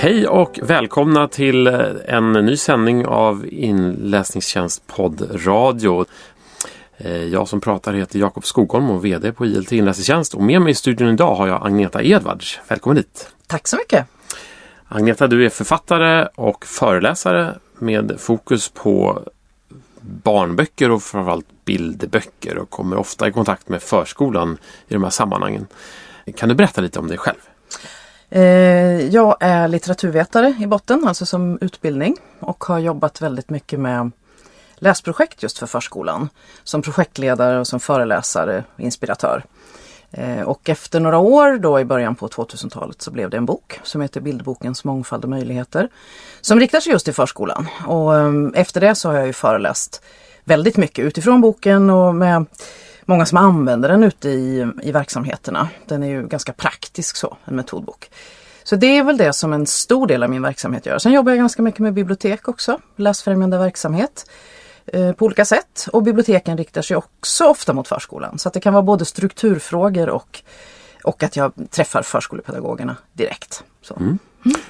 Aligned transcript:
Hej 0.00 0.28
och 0.28 0.58
välkomna 0.62 1.28
till 1.28 1.66
en 1.66 2.32
ny 2.32 2.56
sändning 2.56 3.06
av 3.06 3.46
Inläsningstjänst 3.46 4.86
poddradio. 4.86 6.04
Eh, 6.96 7.24
jag 7.24 7.48
som 7.48 7.60
pratar 7.60 7.92
heter 7.92 8.18
Jakob 8.18 8.44
Skogholm 8.44 8.90
och 8.90 9.04
VD 9.04 9.32
på 9.32 9.46
ILT 9.46 9.72
Inläsningstjänst 9.72 10.34
och 10.34 10.42
med 10.42 10.62
mig 10.62 10.70
i 10.70 10.74
studion 10.74 11.08
idag 11.08 11.34
har 11.34 11.48
jag 11.48 11.66
Agneta 11.66 12.02
Edvards. 12.02 12.60
Välkommen 12.68 12.96
hit! 12.96 13.30
Tack 13.46 13.68
så 13.68 13.76
mycket! 13.76 14.06
Agneta, 14.88 15.26
du 15.26 15.46
är 15.46 15.50
författare 15.50 16.28
och 16.34 16.66
föreläsare 16.66 17.54
med 17.78 18.16
fokus 18.18 18.68
på 18.68 19.22
barnböcker 20.00 20.90
och 20.90 21.02
framförallt 21.02 21.64
bilderböcker 21.64 22.58
och 22.58 22.70
kommer 22.70 22.96
ofta 22.96 23.28
i 23.28 23.32
kontakt 23.32 23.68
med 23.68 23.82
förskolan 23.82 24.58
i 24.88 24.94
de 24.94 25.02
här 25.02 25.10
sammanhangen. 25.10 25.66
Kan 26.36 26.48
du 26.48 26.54
berätta 26.54 26.80
lite 26.80 26.98
om 26.98 27.08
dig 27.08 27.18
själv? 27.18 27.38
Eh, 28.30 29.06
jag 29.06 29.36
är 29.40 29.68
litteraturvetare 29.68 30.54
i 30.60 30.66
botten, 30.66 31.04
alltså 31.08 31.26
som 31.26 31.58
utbildning 31.60 32.16
och 32.40 32.64
har 32.64 32.78
jobbat 32.78 33.22
väldigt 33.22 33.50
mycket 33.50 33.80
med 33.80 34.10
läsprojekt 34.76 35.42
just 35.42 35.58
för 35.58 35.66
förskolan. 35.66 36.28
Som 36.64 36.82
projektledare 36.82 37.60
och 37.60 37.66
som 37.66 37.80
föreläsare, 37.80 38.64
inspiratör. 38.76 39.44
Eh, 40.10 40.42
och 40.42 40.68
efter 40.68 41.00
några 41.00 41.18
år 41.18 41.58
då 41.58 41.80
i 41.80 41.84
början 41.84 42.14
på 42.14 42.28
2000-talet 42.28 43.02
så 43.02 43.10
blev 43.10 43.30
det 43.30 43.36
en 43.36 43.46
bok 43.46 43.80
som 43.82 44.00
heter 44.00 44.20
Bildbokens 44.20 44.84
mångfald 44.84 45.24
och 45.24 45.30
möjligheter. 45.30 45.88
Som 46.40 46.60
riktar 46.60 46.80
sig 46.80 46.92
just 46.92 47.04
till 47.04 47.14
förskolan. 47.14 47.68
Och 47.86 48.16
ehm, 48.16 48.54
efter 48.54 48.80
det 48.80 48.94
så 48.94 49.08
har 49.08 49.16
jag 49.16 49.26
ju 49.26 49.32
föreläst 49.32 50.02
väldigt 50.44 50.76
mycket 50.76 51.04
utifrån 51.04 51.40
boken 51.40 51.90
och 51.90 52.14
med 52.14 52.46
många 53.08 53.26
som 53.26 53.38
använder 53.38 53.88
den 53.88 54.04
ute 54.04 54.28
i, 54.28 54.72
i 54.82 54.92
verksamheterna. 54.92 55.68
Den 55.86 56.02
är 56.02 56.08
ju 56.08 56.26
ganska 56.26 56.52
praktisk 56.52 57.16
så, 57.16 57.36
en 57.44 57.56
metodbok. 57.56 58.10
Så 58.64 58.76
det 58.76 58.98
är 58.98 59.04
väl 59.04 59.16
det 59.16 59.32
som 59.32 59.52
en 59.52 59.66
stor 59.66 60.06
del 60.06 60.22
av 60.22 60.30
min 60.30 60.42
verksamhet 60.42 60.86
gör. 60.86 60.98
Sen 60.98 61.12
jobbar 61.12 61.32
jag 61.32 61.38
ganska 61.38 61.62
mycket 61.62 61.80
med 61.80 61.94
bibliotek 61.94 62.48
också, 62.48 62.78
läsfrämjande 62.96 63.58
verksamhet 63.58 64.30
eh, 64.86 65.12
på 65.12 65.24
olika 65.24 65.44
sätt. 65.44 65.88
Och 65.92 66.02
biblioteken 66.02 66.56
riktar 66.58 66.82
sig 66.82 66.96
också 66.96 67.44
ofta 67.44 67.72
mot 67.72 67.88
förskolan. 67.88 68.38
Så 68.38 68.48
det 68.48 68.60
kan 68.60 68.72
vara 68.72 68.82
både 68.82 69.04
strukturfrågor 69.04 70.08
och, 70.08 70.42
och 71.04 71.22
att 71.22 71.36
jag 71.36 71.52
träffar 71.70 72.02
förskolepedagogerna 72.02 72.96
direkt. 73.12 73.64
Mm. 73.96 74.18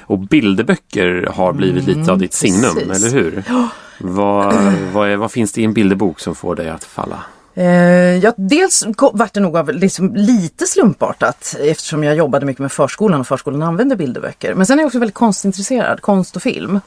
Och 0.00 0.19
bilderböcker 0.19 1.28
har 1.34 1.52
blivit 1.52 1.84
lite 1.84 2.00
av 2.00 2.08
mm, 2.08 2.19
ditt 2.19 2.34
signum, 2.34 2.75
Precis. 2.75 3.05
eller 3.05 3.23
hur? 3.23 3.45
Ja. 3.48 3.69
Vad, 4.00 4.55
vad, 4.92 5.08
är, 5.08 5.17
vad 5.17 5.33
finns 5.33 5.52
det 5.52 5.61
i 5.61 5.64
en 5.64 5.73
bilderbok 5.73 6.20
som 6.20 6.34
får 6.34 6.55
dig 6.55 6.69
att 6.69 6.84
falla? 6.84 7.25
Eh, 7.59 8.17
ja, 8.17 8.33
dels 8.37 8.84
vart 9.12 9.34
det 9.34 9.41
nog 9.41 9.56
av 9.56 9.69
liksom 9.69 10.14
lite 10.14 10.67
slumpartat 10.67 11.56
eftersom 11.61 12.05
jag 12.05 12.14
jobbade 12.14 12.47
mycket 12.47 12.61
med 12.61 12.73
förskolan 12.73 13.20
och 13.20 13.27
förskolan 13.27 13.62
använder 13.62 13.97
bilderböcker. 13.97 14.55
Men 14.55 14.67
sen 14.67 14.78
är 14.78 14.83
jag 14.83 14.87
också 14.87 14.98
väldigt 14.98 15.14
konstintresserad, 15.14 16.01
konst 16.01 16.36
och 16.36 16.42
film. 16.42 16.81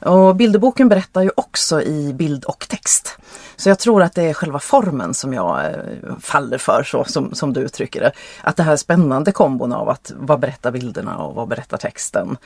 Och 0.00 0.36
bilderboken 0.36 0.88
berättar 0.88 1.22
ju 1.22 1.30
också 1.36 1.82
i 1.82 2.12
bild 2.12 2.44
och 2.44 2.66
text. 2.68 3.18
Så 3.56 3.68
jag 3.68 3.78
tror 3.78 4.02
att 4.02 4.14
det 4.14 4.22
är 4.22 4.34
själva 4.34 4.58
formen 4.58 5.14
som 5.14 5.34
jag 5.34 5.64
eh, 5.64 5.72
faller 6.20 6.58
för, 6.58 6.82
så 6.82 7.04
som, 7.04 7.34
som 7.34 7.52
du 7.52 7.60
uttrycker 7.60 8.00
det. 8.00 8.12
Att 8.40 8.56
det 8.56 8.62
här 8.62 8.76
spännande 8.76 9.32
kombon 9.32 9.72
av 9.72 9.88
att 9.88 10.12
vad 10.16 10.40
berättar 10.40 10.70
bilderna 10.70 11.16
och 11.16 11.34
vad 11.34 11.48
berättar 11.48 11.76
texten. 11.76 12.36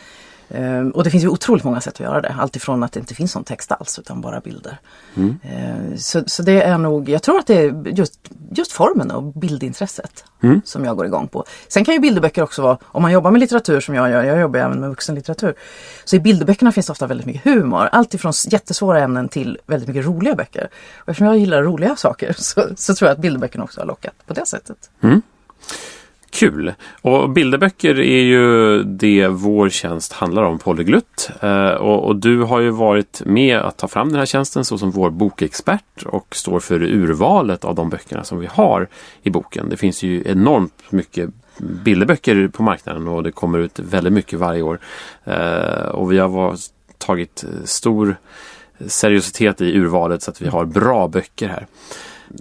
Ehm, 0.51 0.91
och 0.91 1.05
det 1.05 1.11
finns 1.11 1.25
ju 1.25 1.29
otroligt 1.29 1.65
många 1.65 1.81
sätt 1.81 1.95
att 1.95 2.01
göra 2.01 2.21
det. 2.21 2.37
Alltifrån 2.39 2.83
att 2.83 2.93
det 2.93 3.01
inte 3.01 3.15
finns 3.15 3.35
någon 3.35 3.45
text 3.45 3.73
alls 3.73 3.99
utan 3.99 4.21
bara 4.21 4.41
bilder. 4.41 4.79
Mm. 5.15 5.39
Ehm, 5.43 5.99
så, 5.99 6.23
så 6.27 6.43
det 6.43 6.63
är 6.63 6.79
nog, 6.79 7.09
jag 7.09 7.23
tror 7.23 7.39
att 7.39 7.47
det 7.47 7.55
är 7.55 7.89
just, 7.89 8.21
just 8.51 8.73
formen 8.73 9.11
och 9.11 9.23
bildintresset 9.23 10.25
mm. 10.43 10.61
som 10.65 10.85
jag 10.85 10.97
går 10.97 11.07
igång 11.07 11.29
på. 11.29 11.45
Sen 11.69 11.85
kan 11.85 11.95
ju 11.95 12.01
bilderböcker 12.01 12.43
också 12.43 12.63
vara, 12.63 12.79
om 12.85 13.03
man 13.03 13.13
jobbar 13.13 13.31
med 13.31 13.41
litteratur 13.41 13.81
som 13.81 13.95
jag 13.95 14.11
gör, 14.11 14.25
jag 14.25 14.41
jobbar 14.41 14.61
även 14.61 14.81
med 14.81 14.89
vuxenlitteratur. 14.89 15.55
Så 16.05 16.17
i 16.17 16.21
bilderböckerna 16.21 16.73
finns 16.73 16.87
det 16.87 16.91
ofta 16.91 17.07
väldigt 17.07 17.27
mycket 17.27 17.45
humor. 17.45 17.89
Alltifrån 17.93 18.33
jättesvåra 18.49 19.01
ämnen 19.01 19.29
till 19.29 19.59
väldigt 19.67 19.89
mycket 19.89 20.07
roliga 20.07 20.35
böcker. 20.35 20.69
Och 20.97 21.09
eftersom 21.09 21.27
jag 21.27 21.39
gillar 21.39 21.63
roliga 21.63 21.97
saker 21.97 22.33
så, 22.39 22.63
så 22.77 22.95
tror 22.95 23.09
jag 23.09 23.15
att 23.15 23.23
bilderböckerna 23.23 23.65
också 23.65 23.81
har 23.81 23.87
lockat 23.87 24.15
på 24.27 24.35
det 24.35 24.47
sättet. 24.47 24.91
Mm. 25.03 25.23
Kul! 26.39 26.75
Och 27.03 27.31
bilderböcker 27.31 28.01
är 28.01 28.23
ju 28.23 28.83
det 28.83 29.29
vår 29.29 29.69
tjänst 29.69 30.13
handlar 30.13 30.43
om, 30.43 30.59
Polyglutt. 30.59 31.31
Eh, 31.41 31.71
och, 31.71 32.05
och, 32.05 32.17
du 32.17 32.43
har 32.43 32.61
ju 32.61 32.71
varit 32.71 33.23
med 33.25 33.59
att 33.59 33.77
ta 33.77 33.89
fram 33.89 34.09
den 34.09 34.19
här 34.19 34.27
tjänsten 34.27 34.65
såsom 34.65 34.91
vår 34.91 35.11
bokexpert 35.11 36.03
och 36.07 36.37
står 36.37 36.61
för 36.61 36.83
urvalet 36.83 37.65
av 37.65 37.75
de 37.75 37.91
böckerna 37.91 38.25
som 38.25 38.39
vi 38.39 38.47
har 38.47 38.89
i 39.23 39.31
boken. 39.31 39.69
Det 39.69 39.77
finns 39.77 40.03
ju 40.03 40.23
enormt 40.27 40.93
mycket 40.93 41.31
bilderböcker 41.59 42.49
på 42.49 42.63
marknaden 42.63 43.09
och 43.09 43.23
det 43.23 43.33
kommer 43.33 43.59
ut 43.59 43.79
väldigt 43.79 44.13
mycket 44.13 44.39
varje 44.39 44.63
år. 44.63 44.79
Eh, 45.25 45.89
och 45.89 46.13
vi 46.13 46.19
har 46.19 46.57
tagit 46.99 47.45
stor 47.65 48.17
seriositet 48.87 49.61
i 49.61 49.79
urvalet 49.79 50.23
så 50.23 50.31
att 50.31 50.43
vi 50.43 50.49
har 50.49 50.65
bra 50.65 51.09
böcker 51.09 51.49
här. 51.49 51.67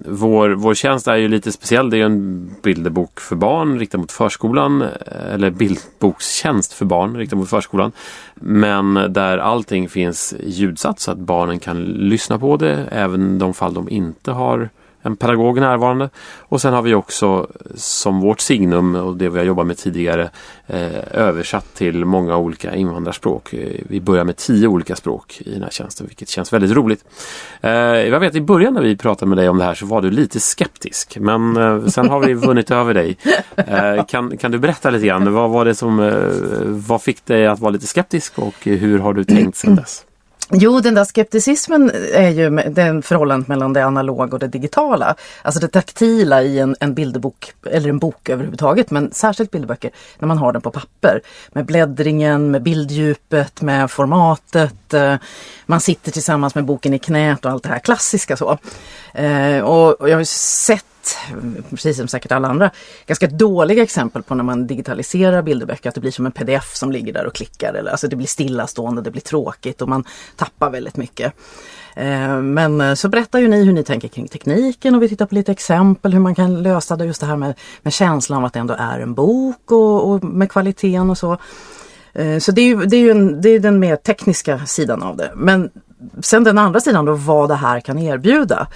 Vår, 0.06 0.50
vår 0.50 0.74
tjänst 0.74 1.08
är 1.08 1.16
ju 1.16 1.28
lite 1.28 1.52
speciell. 1.52 1.90
Det 1.90 1.98
är 1.98 2.06
en 2.06 2.50
bilderbok 2.64 3.20
för 3.20 3.36
barn 3.36 3.80
riktad 3.80 3.98
mot 3.98 4.12
förskolan. 4.12 4.82
Eh, 4.82 5.34
eller 5.34 5.50
bildbokstjänst 5.50 6.74
för 6.74 6.86
barn 6.86 7.16
riktad 7.16 7.36
mot 7.36 7.50
förskolan. 7.50 7.92
Men 8.36 8.94
där 8.94 9.38
allting 9.38 9.90
finns 9.90 10.34
ljudsatt 10.44 11.00
så 11.00 11.12
att 11.12 11.18
barnen 11.18 11.60
kan 11.60 11.84
lyssna 11.84 12.40
på 12.40 12.58
det 12.58 12.88
även 12.92 13.40
de 13.40 13.54
fall 13.54 13.74
de 13.74 13.90
inte 13.90 14.32
har 14.32 14.70
en 15.08 15.16
pedagog 15.16 15.60
närvarande. 15.60 16.10
Och 16.40 16.62
sen 16.62 16.74
har 16.74 16.82
vi 16.82 16.94
också 16.94 17.48
som 17.76 18.22
vårt 18.22 18.40
signum 18.40 18.96
och 18.96 19.18
det 19.18 19.30
vi 19.30 19.38
har 19.38 19.46
jobbat 19.46 19.68
med 19.68 19.78
tidigare 19.78 20.30
eh, 20.68 21.02
översatt 21.12 21.74
till 21.76 22.06
många 22.06 22.38
olika 22.38 22.76
invandrarspråk. 22.76 23.54
Eh, 23.54 23.82
vi 23.90 24.02
börjar 24.02 24.24
med 24.24 24.38
tio 24.38 24.68
olika 24.68 24.96
språk 24.96 25.42
i 25.46 25.52
den 25.52 25.64
här 25.64 25.70
tjänsten 25.70 26.08
vilket 26.08 26.30
känns 26.30 26.54
väldigt 26.54 26.72
roligt. 26.72 27.06
Eh, 27.62 27.72
jag 27.72 28.20
vet 28.20 28.36
i 28.36 28.42
början 28.42 28.74
när 28.74 28.82
vi 28.82 28.98
pratade 28.98 29.30
med 29.30 29.38
dig 29.38 29.50
om 29.50 29.58
det 29.58 29.64
här 29.64 29.76
så 29.76 29.86
var 29.86 30.02
du 30.02 30.12
lite 30.12 30.40
skeptisk 30.40 31.18
men 31.20 31.92
sen 31.92 32.10
har 32.10 32.20
vi 32.20 32.34
vunnit 32.48 32.72
över 32.72 32.94
dig. 32.94 33.18
Kan, 34.08 34.38
kan 34.38 34.52
du 34.52 34.60
berätta 34.60 34.90
lite 34.90 35.08
grann, 35.08 35.34
vad 35.34 35.50
var 35.50 35.66
det 35.66 35.76
som 35.76 36.12
vad 36.66 37.02
fick 37.02 37.26
dig 37.26 37.48
att 37.48 37.60
vara 37.60 37.72
lite 37.72 37.88
skeptisk 37.88 38.40
och 38.40 38.56
hur 38.64 39.00
har 39.00 39.14
du 39.14 39.24
tänkt 39.24 39.58
sedan 39.58 39.76
dess? 39.76 40.06
Jo, 40.52 40.80
den 40.80 40.94
där 40.94 41.06
skepticismen 41.06 41.92
är 42.14 42.30
ju 42.30 42.50
den 42.50 43.02
förhållandet 43.02 43.48
mellan 43.48 43.74
det 43.74 43.86
analoga 43.86 44.34
och 44.34 44.40
det 44.40 44.48
digitala. 44.48 45.16
Alltså 45.42 45.60
det 45.60 45.68
taktila 45.68 46.44
i 46.44 46.60
en, 46.60 46.76
en 46.80 46.94
bilderbok, 46.94 47.54
eller 47.72 47.90
en 47.90 48.00
bok 48.00 48.30
överhuvudtaget, 48.30 48.92
men 48.92 49.12
särskilt 49.12 49.52
bilderböcker, 49.52 49.92
när 50.20 50.28
man 50.28 50.38
har 50.38 50.54
den 50.54 50.62
på 50.62 50.72
papper. 50.72 51.22
Med 51.52 51.66
bläddringen, 51.66 52.52
med 52.52 52.64
bilddjupet, 52.64 53.62
med 53.62 53.92
formatet. 53.92 54.94
Eh, 54.94 55.16
man 55.66 55.82
sitter 55.82 56.12
tillsammans 56.12 56.56
med 56.56 56.66
boken 56.66 56.94
i 56.94 57.00
knät 57.00 57.46
och 57.46 57.52
allt 57.52 57.64
det 57.64 57.70
här 57.70 57.80
klassiska 57.80 58.38
så. 58.38 58.58
Eh, 59.14 59.60
och 59.60 60.10
jag 60.10 60.18
har 60.18 60.24
sett 60.24 60.86
precis 61.70 61.98
som 61.98 62.08
säkert 62.08 62.32
alla 62.32 62.48
andra, 62.48 62.72
ganska 63.06 63.28
dåliga 63.28 63.84
exempel 63.84 64.24
på 64.24 64.36
när 64.36 64.44
man 64.44 64.68
digitaliserar 64.68 65.42
bilderböcker, 65.42 65.90
att 65.90 65.96
det 65.96 66.02
blir 66.02 66.12
som 66.12 66.26
en 66.26 66.32
pdf 66.32 66.76
som 66.76 66.92
ligger 66.92 67.14
där 67.14 67.26
och 67.26 67.36
klickar. 67.36 67.74
Eller, 67.74 67.92
alltså 67.92 68.08
det 68.08 68.16
blir 68.16 68.28
stillastående, 68.28 69.02
det 69.02 69.12
blir 69.12 69.22
tråkigt 69.22 69.82
och 69.82 69.90
man 69.90 70.04
tappar 70.36 70.70
väldigt 70.70 70.98
mycket. 70.98 71.34
Eh, 71.96 72.42
men 72.42 72.82
eh, 72.82 72.94
så 72.94 73.10
berättar 73.10 73.40
ju 73.40 73.48
ni 73.48 73.64
hur 73.64 73.74
ni 73.74 73.84
tänker 73.84 74.08
kring 74.08 74.28
tekniken 74.28 74.96
och 74.96 75.04
vi 75.04 75.10
tittar 75.10 75.26
på 75.26 75.36
lite 75.36 75.52
exempel 75.52 76.14
hur 76.14 76.20
man 76.20 76.36
kan 76.36 76.64
lösa 76.64 76.96
det 76.96 77.06
just 77.06 77.22
det 77.22 77.28
här 77.28 77.36
med, 77.36 77.54
med 77.82 77.94
känslan 77.94 78.40
av 78.40 78.46
att 78.46 78.54
det 78.54 78.60
ändå 78.60 78.76
är 78.80 79.00
en 79.00 79.14
bok 79.14 79.72
och, 79.72 80.10
och 80.12 80.24
med 80.24 80.52
kvaliteten 80.52 81.10
och 81.10 81.18
så. 81.18 81.38
Eh, 82.14 82.40
så 82.40 82.52
det 82.52 82.62
är 82.62 82.66
ju, 82.66 82.86
det 82.86 82.96
är 82.96 83.02
ju 83.02 83.12
en, 83.12 83.42
det 83.42 83.50
är 83.50 83.60
den 83.60 83.80
mer 83.80 83.96
tekniska 83.96 84.66
sidan 84.66 85.04
av 85.04 85.18
det. 85.18 85.32
Men 85.36 85.70
sen 86.22 86.44
den 86.44 86.58
andra 86.58 86.80
sidan 86.80 87.06
då, 87.06 87.14
vad 87.14 87.50
det 87.50 87.56
här 87.56 87.80
kan 87.80 88.00
erbjuda. 88.00 88.68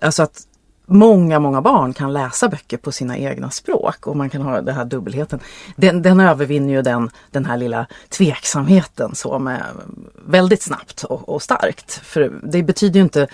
Alltså 0.00 0.22
att 0.22 0.42
många, 0.88 1.38
många 1.38 1.62
barn 1.62 1.92
kan 1.92 2.12
läsa 2.12 2.48
böcker 2.48 2.76
på 2.76 2.92
sina 2.92 3.18
egna 3.18 3.50
språk 3.50 4.06
och 4.06 4.16
man 4.16 4.30
kan 4.30 4.42
ha 4.42 4.60
den 4.60 4.74
här 4.74 4.84
dubbelheten. 4.84 5.40
Den, 5.76 6.02
den 6.02 6.20
övervinner 6.20 6.72
ju 6.72 6.82
den, 6.82 7.10
den 7.30 7.44
här 7.44 7.56
lilla 7.56 7.86
tveksamheten 8.08 9.14
så 9.14 9.38
med 9.38 9.62
väldigt 10.26 10.62
snabbt 10.62 11.04
och, 11.04 11.28
och 11.28 11.42
starkt. 11.42 11.92
För 11.92 12.40
det 12.42 12.62
betyder 12.62 13.00
ju 13.00 13.04
inte 13.04 13.26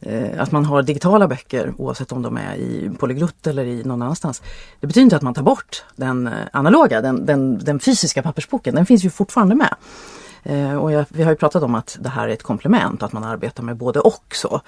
eh, 0.00 0.42
att 0.42 0.52
man 0.52 0.64
har 0.64 0.82
digitala 0.82 1.28
böcker 1.28 1.72
oavsett 1.78 2.12
om 2.12 2.22
de 2.22 2.36
är 2.36 2.54
i 2.54 2.90
polyglutt 2.98 3.46
eller 3.46 3.64
i 3.64 3.84
någon 3.84 4.02
annanstans. 4.02 4.42
Det 4.80 4.86
betyder 4.86 5.04
inte 5.04 5.16
att 5.16 5.22
man 5.22 5.34
tar 5.34 5.42
bort 5.42 5.84
den 5.96 6.26
eh, 6.26 6.32
analoga, 6.52 7.00
den, 7.00 7.26
den, 7.26 7.58
den 7.58 7.80
fysiska 7.80 8.22
pappersboken. 8.22 8.74
Den 8.74 8.86
finns 8.86 9.04
ju 9.04 9.10
fortfarande 9.10 9.54
med. 9.54 9.74
Eh, 10.42 10.74
och 10.74 10.92
jag, 10.92 11.04
vi 11.08 11.22
har 11.22 11.30
ju 11.30 11.36
pratat 11.36 11.62
om 11.62 11.74
att 11.74 11.96
det 12.00 12.08
här 12.08 12.28
är 12.28 12.32
ett 12.32 12.42
komplement, 12.42 13.02
att 13.02 13.12
man 13.12 13.24
arbetar 13.24 13.62
med 13.62 13.76
både 13.76 14.00
och. 14.00 14.24
Så. 14.34 14.60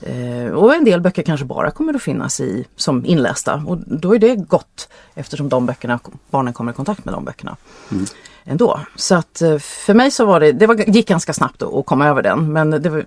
Eh, 0.00 0.50
och 0.50 0.74
en 0.74 0.84
del 0.84 1.00
böcker 1.00 1.22
kanske 1.22 1.46
bara 1.46 1.70
kommer 1.70 1.94
att 1.94 2.02
finnas 2.02 2.40
i, 2.40 2.64
som 2.76 3.06
inlästa 3.06 3.62
och 3.66 3.78
då 3.78 4.14
är 4.14 4.18
det 4.18 4.36
gott 4.36 4.88
eftersom 5.14 5.48
de 5.48 5.66
böckerna, 5.66 5.98
barnen 6.30 6.52
kommer 6.52 6.72
i 6.72 6.74
kontakt 6.74 7.04
med 7.04 7.14
de 7.14 7.24
böckerna. 7.24 7.56
Mm. 7.90 8.06
Ändå. 8.44 8.80
Så 8.94 9.14
att 9.14 9.42
eh, 9.42 9.58
för 9.58 9.94
mig 9.94 10.10
så 10.10 10.24
var 10.24 10.40
det, 10.40 10.52
det 10.52 10.66
var, 10.66 10.74
gick 10.74 11.08
ganska 11.08 11.32
snabbt 11.32 11.62
att 11.62 11.86
komma 11.86 12.08
över 12.08 12.22
den 12.22 12.52
men 12.52 12.70
det 12.70 12.88
var, 12.88 13.04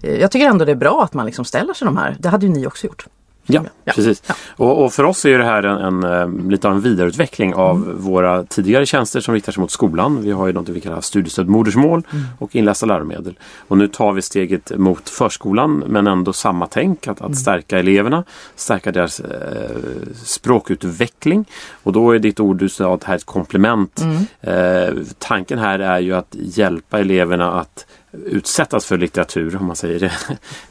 jag 0.00 0.30
tycker 0.30 0.46
ändå 0.46 0.64
det 0.64 0.72
är 0.72 0.76
bra 0.76 1.04
att 1.04 1.14
man 1.14 1.26
liksom 1.26 1.44
ställer 1.44 1.74
sig 1.74 1.86
de 1.86 1.96
här, 1.96 2.16
det 2.18 2.28
hade 2.28 2.46
ju 2.46 2.52
ni 2.52 2.66
också 2.66 2.86
gjort. 2.86 3.06
Ja, 3.46 3.62
Ja. 3.84 3.92
precis. 3.96 4.22
Ja. 4.26 4.34
Och, 4.56 4.84
och 4.84 4.92
för 4.92 5.04
oss 5.04 5.24
är 5.24 5.38
det 5.38 5.44
här 5.44 5.62
en, 5.62 6.02
en, 6.02 6.12
eh, 6.44 6.50
lite 6.50 6.68
av 6.68 6.74
en 6.74 6.80
vidareutveckling 6.80 7.54
av 7.54 7.76
Mm. 7.76 7.98
våra 8.00 8.44
tidigare 8.44 8.86
tjänster 8.86 9.20
som 9.20 9.34
riktar 9.34 9.52
sig 9.52 9.60
mot 9.60 9.70
skolan. 9.70 10.22
Vi 10.22 10.30
har 10.30 10.46
ju 10.46 10.52
något 10.52 10.68
vi 10.68 10.80
kallar 10.80 11.00
studiestöd 11.00 11.48
modersmål 11.48 12.02
Mm. 12.12 12.24
och 12.38 12.56
inlästa 12.56 12.86
läromedel. 12.86 13.38
Och 13.68 13.78
nu 13.78 13.88
tar 13.88 14.12
vi 14.12 14.22
steget 14.22 14.72
mot 14.78 15.08
förskolan 15.08 15.84
men 15.86 16.06
ändå 16.06 16.32
samma 16.32 16.66
tänk 16.66 17.08
att, 17.08 17.20
Mm. 17.20 17.32
att 17.32 17.38
stärka 17.38 17.78
eleverna, 17.78 18.24
stärka 18.56 18.92
deras 18.92 19.20
eh, 19.20 19.76
språkutveckling. 20.24 21.44
Och 21.82 21.92
då 21.92 22.10
är 22.10 22.18
ditt 22.18 22.40
ord 22.40 22.56
du 22.58 22.68
sa 22.68 22.94
att 22.94 23.00
det 23.00 23.06
här 23.06 23.14
är 23.14 23.18
ett 23.18 23.24
komplement. 23.24 24.00
Mm. 24.00 24.16
Eh, 24.40 24.94
tanken 25.18 25.58
här 25.58 25.78
är 25.78 26.00
ju 26.00 26.14
att 26.14 26.34
hjälpa 26.38 26.98
eleverna 27.00 27.52
att 27.60 27.86
utsättas 28.26 28.86
för 28.86 28.98
litteratur, 28.98 29.56
om 29.56 29.66
man 29.66 29.76
säger 29.76 30.00
det. 30.00 30.12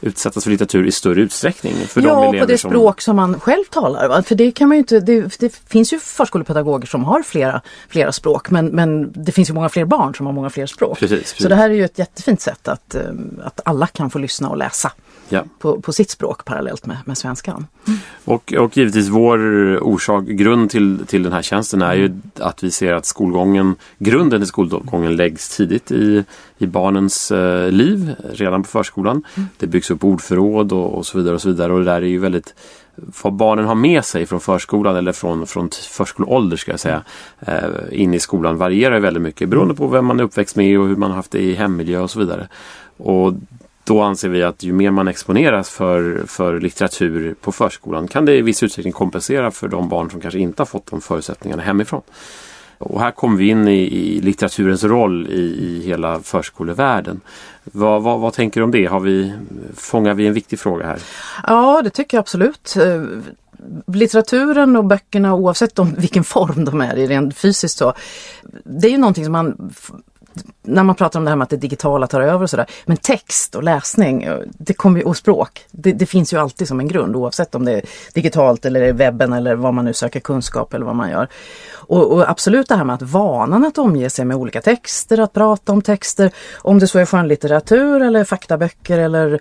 utsättas 0.00 0.44
för 0.44 0.50
litteratur 0.50 0.86
i 0.86 0.92
större 0.92 1.20
utsträckning. 1.20 1.74
För 1.74 2.00
de 2.00 2.08
ja, 2.08 2.22
elever 2.22 2.40
på 2.40 2.52
det 2.52 2.58
som... 2.58 2.70
språk 2.70 3.00
som 3.00 3.16
man 3.16 3.40
själv 3.40 3.64
talar. 3.64 4.08
Va? 4.08 4.22
För 4.22 4.34
det 4.34 4.50
kan 4.50 4.68
man 4.68 4.78
inte, 4.78 5.00
det, 5.00 5.38
det 5.38 5.56
finns 5.68 5.92
ju 5.92 5.98
förskolepedagoger 5.98 6.86
som 6.86 7.04
har 7.04 7.22
flera, 7.22 7.60
flera 7.88 8.12
språk 8.12 8.50
men, 8.50 8.66
men 8.66 9.12
det 9.12 9.32
finns 9.32 9.50
ju 9.50 9.54
många 9.54 9.68
fler 9.68 9.84
barn 9.84 10.14
som 10.14 10.26
har 10.26 10.32
många 10.32 10.50
fler 10.50 10.66
språk. 10.66 10.98
Precis, 10.98 11.18
precis. 11.18 11.42
Så 11.42 11.48
det 11.48 11.54
här 11.54 11.70
är 11.70 11.74
ju 11.74 11.84
ett 11.84 11.98
jättefint 11.98 12.40
sätt 12.40 12.68
att, 12.68 12.94
eh, 12.94 13.02
att 13.44 13.60
alla 13.64 13.86
kan 13.86 14.10
få 14.10 14.18
lyssna 14.18 14.48
och 14.48 14.56
läsa 14.56 14.92
Ja. 15.28 15.44
på, 15.58 15.80
på 15.80 15.92
sitt 15.92 16.10
språk 16.10 16.44
parallellt 16.44 16.86
med, 16.86 16.96
med 17.04 17.18
svenskan. 17.18 17.66
Och, 18.24 18.52
och 18.52 18.76
givetvis 18.76 19.08
vår 19.08 19.38
orsak, 19.82 20.24
grund 20.24 20.70
till, 20.70 20.98
till 21.06 21.22
den 21.22 21.32
här 21.32 21.42
tjänsten 21.42 21.82
är 21.82 21.94
ju 21.94 22.12
att 22.38 22.62
vi 22.62 22.70
ser 22.70 22.92
att 22.92 23.06
skolgången, 23.06 23.74
grunden 23.98 24.40
till 24.40 24.48
skolgången 24.48 25.16
läggs 25.16 25.56
tidigt 25.56 25.90
i, 25.92 26.24
i 26.62 26.66
barnens 26.66 27.30
eh, 27.30 27.70
liv, 27.70 28.14
redan 28.32 28.62
på 28.62 28.68
förskolan. 28.68 29.24
Det 29.58 29.66
byggs 29.66 29.90
upp 29.90 30.04
ordförråd 30.04 30.72
och, 30.72 30.94
och 30.94 31.06
så 31.06 31.18
vidare 31.18 31.34
och 31.34 31.42
så 31.42 31.48
vidare 31.48 31.72
och 31.72 31.78
det 31.78 31.84
där 31.84 32.02
är 32.02 32.06
ju 32.06 32.18
väldigt 32.18 32.54
vad 33.22 33.32
barnen 33.32 33.64
har 33.64 33.74
med 33.74 34.04
sig 34.04 34.26
från 34.26 34.40
förskolan 34.40 34.96
eller 34.96 35.12
från, 35.12 35.46
från 35.46 35.70
förskoleålder 35.70 36.56
ska 36.56 36.70
jag 36.70 36.80
säga 36.80 37.02
eh, 37.40 37.64
in 37.90 38.14
i 38.14 38.20
skolan 38.20 38.56
varierar 38.56 39.00
väldigt 39.00 39.22
mycket 39.22 39.48
beroende 39.48 39.74
på 39.74 39.86
vem 39.86 40.06
man 40.06 40.20
är 40.20 40.24
uppväxt 40.24 40.56
med 40.56 40.78
och 40.78 40.88
hur 40.88 40.96
man 40.96 41.10
har 41.10 41.16
haft 41.16 41.30
det 41.30 41.40
i 41.40 41.54
hemmiljö 41.54 42.00
och 42.00 42.10
så 42.10 42.18
vidare. 42.18 42.48
Och 42.96 43.34
då 43.84 44.02
anser 44.02 44.28
vi 44.28 44.42
att 44.42 44.62
ju 44.62 44.72
mer 44.72 44.90
man 44.90 45.08
exponeras 45.08 45.70
för, 45.70 46.22
för 46.26 46.60
litteratur 46.60 47.34
på 47.40 47.52
förskolan 47.52 48.08
kan 48.08 48.24
det 48.24 48.36
i 48.36 48.42
viss 48.42 48.62
utsträckning 48.62 48.92
kompensera 48.92 49.50
för 49.50 49.68
de 49.68 49.88
barn 49.88 50.10
som 50.10 50.20
kanske 50.20 50.40
inte 50.40 50.60
har 50.60 50.66
fått 50.66 50.90
de 50.90 51.00
förutsättningarna 51.00 51.62
hemifrån. 51.62 52.02
Och 52.82 53.00
här 53.00 53.10
kommer 53.10 53.36
vi 53.36 53.48
in 53.48 53.68
i, 53.68 53.80
i 53.80 54.20
litteraturens 54.20 54.84
roll 54.84 55.26
i, 55.26 55.40
i 55.40 55.82
hela 55.86 56.20
förskolevärlden. 56.20 57.20
Vad, 57.64 58.02
vad, 58.02 58.20
vad 58.20 58.32
tänker 58.32 58.60
du 58.60 58.64
om 58.64 58.70
det? 58.70 58.86
Har 58.86 59.00
vi, 59.00 59.32
fångar 59.76 60.14
vi 60.14 60.26
en 60.26 60.34
viktig 60.34 60.58
fråga 60.58 60.86
här? 60.86 60.98
Ja, 61.46 61.82
det 61.84 61.90
tycker 61.90 62.16
jag 62.16 62.20
absolut. 62.22 62.76
Eh, 62.76 63.04
litteraturen 63.86 64.76
och 64.76 64.84
böckerna 64.84 65.34
oavsett 65.34 65.78
om 65.78 65.94
vilken 65.98 66.24
form 66.24 66.64
de 66.64 66.80
är 66.80 66.96
i 66.96 67.06
rent 67.06 67.36
fysiskt 67.36 67.78
så. 67.78 67.94
Det 68.64 68.86
är 68.86 68.90
ju 68.90 68.98
någonting 68.98 69.24
som 69.24 69.32
man 69.32 69.74
när 70.62 70.82
man 70.82 70.94
pratar 70.94 71.20
om 71.20 71.24
det 71.24 71.30
här 71.30 71.36
med 71.36 71.42
att 71.42 71.50
det 71.50 71.56
digitala 71.56 72.06
tar 72.06 72.20
över 72.20 72.42
och 72.42 72.50
sådär. 72.50 72.66
Men 72.84 72.96
text 72.96 73.54
och 73.54 73.62
läsning 73.62 74.28
det 74.44 74.74
kommer 74.74 74.98
ju, 75.00 75.04
och 75.04 75.16
språk, 75.16 75.66
det, 75.70 75.92
det 75.92 76.06
finns 76.06 76.32
ju 76.32 76.40
alltid 76.40 76.68
som 76.68 76.80
en 76.80 76.88
grund 76.88 77.16
oavsett 77.16 77.54
om 77.54 77.64
det 77.64 77.72
är 77.72 77.82
digitalt 78.14 78.64
eller 78.64 78.92
webben 78.92 79.32
eller 79.32 79.54
vad 79.54 79.74
man 79.74 79.84
nu 79.84 79.92
söker 79.92 80.20
kunskap 80.20 80.74
eller 80.74 80.86
vad 80.86 80.96
man 80.96 81.10
gör. 81.10 81.28
Och, 81.72 82.12
och 82.12 82.30
absolut 82.30 82.68
det 82.68 82.76
här 82.76 82.84
med 82.84 82.94
att 82.94 83.02
vanan 83.02 83.64
att 83.64 83.78
omge 83.78 84.10
sig 84.10 84.24
med 84.24 84.36
olika 84.36 84.60
texter, 84.60 85.20
att 85.20 85.32
prata 85.32 85.72
om 85.72 85.82
texter, 85.82 86.30
om 86.58 86.78
det 86.78 86.86
så 86.86 86.98
är 86.98 87.06
skönlitteratur 87.06 88.02
eller 88.02 88.24
faktaböcker 88.24 88.98
eller 88.98 89.40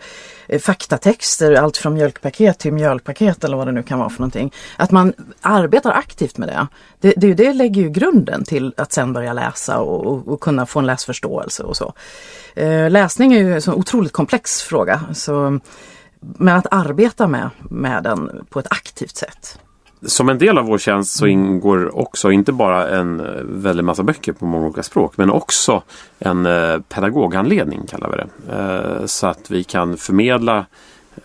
Eh, 0.52 0.60
faktatexter, 0.60 1.54
allt 1.54 1.78
från 1.78 1.94
mjölkpaket 1.94 2.60
till 2.60 2.74
mjölkpaket 2.74 3.44
eller 3.44 3.58
vad 3.58 3.68
det 3.68 3.72
nu 3.72 3.84
kan 3.84 4.00
vara 4.00 4.10
för 4.10 4.20
någonting. 4.20 4.54
Att 4.78 4.92
man 4.92 5.14
arbetar 5.42 5.92
aktivt 5.92 6.38
med 6.38 6.48
det. 6.48 6.68
Det, 7.00 7.14
det, 7.18 7.34
det 7.34 7.54
lägger 7.54 7.82
ju 7.82 7.90
grunden 7.90 8.46
till 8.46 8.74
att 8.78 8.92
sen 8.92 9.14
börja 9.14 9.34
läsa 9.34 9.80
och, 9.80 10.06
och, 10.06 10.28
och 10.28 10.40
kunna 10.40 10.66
få 10.66 10.80
en 10.80 10.86
läsförståelse 10.86 11.64
och 11.64 11.78
så. 11.78 11.94
Eh, 12.56 12.90
läsning 12.90 13.34
är 13.34 13.40
ju 13.40 13.54
en 13.54 13.62
så 13.62 13.74
otroligt 13.74 14.14
komplex 14.14 14.62
fråga. 14.62 15.02
Så, 15.14 15.60
men 16.20 16.56
att 16.56 16.68
arbeta 16.72 17.28
med, 17.28 17.50
med 17.60 18.04
den 18.04 18.46
på 18.50 18.60
ett 18.60 18.68
aktivt 18.70 19.16
sätt. 19.16 19.60
Som 20.06 20.30
en 20.30 20.38
del 20.38 20.58
av 20.58 20.66
vår 20.66 20.78
tjänst 20.78 21.18
så 21.18 21.28
ingår 21.28 22.00
också 22.00 22.32
inte 22.32 22.52
bara 22.52 22.90
en 22.90 23.20
eh, 23.20 23.26
väldig 23.44 23.84
massa 23.84 24.04
böcker 24.04 24.34
på 24.34 24.46
många 24.46 24.66
olika 24.66 24.84
språk 24.84 25.14
men 25.18 25.30
också 25.30 25.84
en 26.20 26.46
eh, 26.46 26.80
pedagoghandledning 26.90 27.82
kallar 27.88 28.10
vi 28.10 28.18
det. 28.18 28.56
Eh, 28.58 29.06
Så 29.06 29.28
att 29.28 29.52
vi 29.52 29.64
kan 29.64 29.98
förmedla 29.98 30.66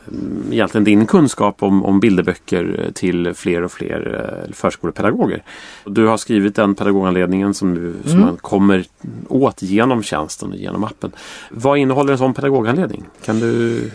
mm, 0.08 0.52
egentligen 0.52 0.84
din 0.84 1.06
kunskap 1.06 1.62
om, 1.62 1.84
om 1.84 2.00
bilderböcker 2.00 2.90
till 2.94 3.34
fler 3.34 3.62
och 3.62 3.72
fler 3.72 4.30
förskolepedagoger. 4.52 5.42
Du 5.84 6.06
har 6.06 6.16
skrivit 6.16 6.54
den 6.54 6.74
pedagoghandledningen 6.74 7.54
som, 7.54 7.74
du, 7.74 7.94
som 8.10 8.20
man 8.20 8.36
kommer 8.36 8.84
åt 9.28 9.62
genom 9.62 10.02
tjänsten 10.02 10.50
och 10.50 10.56
genom 10.56 10.84
appen. 10.84 11.12
Vad 11.50 11.78
innehåller 11.78 12.12
en 12.12 12.18
sån 12.18 12.34
pedagoghandledning? 12.34 13.04
Kan 13.24 13.40
du 13.40 13.90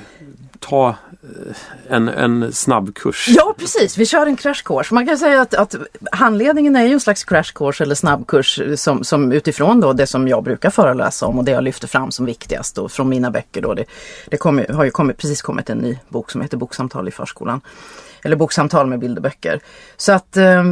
ta 0.61 0.89
eh, 0.89 0.95
en, 1.95 2.09
en 2.09 2.53
snabb 2.53 2.95
kurs? 2.95 3.25
Ja 3.29 3.55
precis, 3.57 3.97
vi 3.97 4.05
kör 4.05 4.25
en 4.25 4.35
crash 4.35 4.63
course. 4.65 4.93
Man 4.93 5.07
kan 5.07 5.17
säga 5.17 5.41
att, 5.41 5.53
att 5.53 5.75
handledningen 6.11 6.75
är 6.75 6.83
ju 6.83 6.93
en 6.93 6.99
slags 6.99 7.23
crash 7.23 7.53
course 7.55 7.83
eller 7.83 7.95
snabbkurs 7.95 8.61
som, 8.75 9.03
som 9.03 9.31
utifrån 9.31 9.79
då 9.79 9.93
det 9.93 10.07
som 10.07 10.27
jag 10.27 10.43
brukar 10.43 10.69
föreläsa 10.69 11.25
om 11.25 11.39
och 11.39 11.45
det 11.45 11.51
jag 11.51 11.63
lyfter 11.63 11.87
fram 11.87 12.11
som 12.11 12.25
viktigast 12.25 12.75
då, 12.75 12.89
från 12.89 13.09
mina 13.09 13.31
böcker. 13.31 13.61
Då. 13.61 13.73
Det, 13.73 13.85
det 14.27 14.37
kom, 14.37 14.65
har 14.69 14.83
ju 14.83 14.91
kommit, 14.91 15.17
precis 15.17 15.41
kommit 15.41 15.69
en 15.69 15.77
ny 15.77 15.99
bok 16.09 16.31
som 16.31 16.41
heter 16.41 16.57
Boksamtal 16.57 17.07
i 17.07 17.11
förskolan. 17.11 17.61
Eller 18.23 18.35
Boksamtal 18.35 18.87
med 18.87 18.99
bilderböcker. 18.99 19.59
Så 19.97 20.11
att 20.11 20.37
eh, 20.37 20.63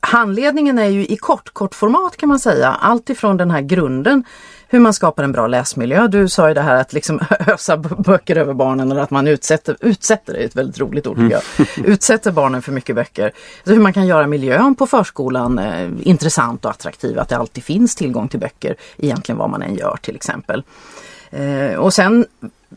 Handledningen 0.00 0.78
är 0.78 0.88
ju 0.88 1.06
i 1.06 1.16
kort, 1.16 1.50
kort 1.50 1.74
format 1.74 2.16
kan 2.16 2.28
man 2.28 2.38
säga. 2.38 2.68
Allt 2.68 3.10
ifrån 3.10 3.36
den 3.36 3.50
här 3.50 3.60
grunden 3.60 4.24
hur 4.72 4.80
man 4.80 4.94
skapar 4.94 5.22
en 5.24 5.32
bra 5.32 5.46
läsmiljö. 5.46 6.06
Du 6.06 6.28
sa 6.28 6.48
ju 6.48 6.54
det 6.54 6.60
här 6.60 6.74
att 6.74 6.92
liksom 6.92 7.20
ösa 7.46 7.76
böcker 7.76 8.36
över 8.36 8.54
barnen 8.54 8.90
eller 8.90 9.00
att 9.00 9.10
man 9.10 9.28
utsätter, 9.28 9.76
utsätter 9.80 10.32
det 10.32 10.38
är 10.38 10.46
ett 10.46 10.56
väldigt 10.56 10.80
roligt 10.80 11.06
ord 11.06 11.16
tycker 11.16 11.40
jag. 11.56 11.66
Utsätter 11.86 12.32
barnen 12.32 12.62
för 12.62 12.72
mycket 12.72 12.96
böcker. 12.96 13.32
Så 13.64 13.70
hur 13.70 13.80
man 13.80 13.92
kan 13.92 14.06
göra 14.06 14.26
miljön 14.26 14.74
på 14.74 14.86
förskolan 14.86 15.58
eh, 15.58 15.90
intressant 16.02 16.64
och 16.64 16.70
attraktiv. 16.70 17.18
Att 17.18 17.28
det 17.28 17.36
alltid 17.36 17.64
finns 17.64 17.94
tillgång 17.94 18.28
till 18.28 18.40
böcker 18.40 18.76
egentligen 18.96 19.38
vad 19.38 19.50
man 19.50 19.62
än 19.62 19.74
gör 19.74 19.98
till 20.02 20.16
exempel. 20.16 20.62
Eh, 21.30 21.74
och 21.74 21.94
sen, 21.94 22.26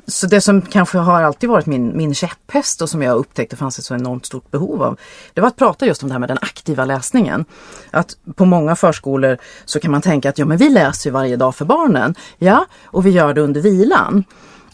så 0.07 0.27
det 0.27 0.41
som 0.41 0.61
kanske 0.61 0.97
har 0.97 1.21
alltid 1.21 1.49
varit 1.49 1.65
min, 1.65 1.97
min 1.97 2.13
käpphäst 2.13 2.81
och 2.81 2.89
som 2.89 3.01
jag 3.01 3.17
upptäckte 3.17 3.55
fanns 3.55 3.79
ett 3.79 3.85
så 3.85 3.95
enormt 3.95 4.25
stort 4.25 4.51
behov 4.51 4.83
av. 4.83 4.99
Det 5.33 5.41
var 5.41 5.47
att 5.47 5.55
prata 5.55 5.85
just 5.85 6.03
om 6.03 6.09
det 6.09 6.13
här 6.13 6.19
med 6.19 6.29
den 6.29 6.37
aktiva 6.41 6.85
läsningen. 6.85 7.45
Att 7.91 8.17
på 8.35 8.45
många 8.45 8.75
förskolor 8.75 9.37
så 9.65 9.79
kan 9.79 9.91
man 9.91 10.01
tänka 10.01 10.29
att 10.29 10.37
ja 10.37 10.45
men 10.45 10.57
vi 10.57 10.69
läser 10.69 11.09
ju 11.09 11.13
varje 11.13 11.35
dag 11.35 11.55
för 11.55 11.65
barnen. 11.65 12.15
Ja, 12.37 12.65
och 12.85 13.05
vi 13.05 13.09
gör 13.09 13.33
det 13.33 13.41
under 13.41 13.61
vilan. 13.61 14.23